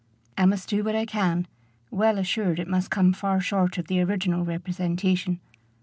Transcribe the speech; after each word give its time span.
I 0.35 0.47
must 0.47 0.67
do 0.67 0.83
what 0.83 0.95
I 0.95 1.05
can, 1.05 1.45
well 1.91 2.17
assured 2.17 2.59
it 2.59 2.67
must 2.67 2.89
come 2.89 3.13
far 3.13 3.39
short 3.39 3.77
of 3.77 3.85
the 3.85 4.01
original 4.01 4.43
representation. 4.43 5.39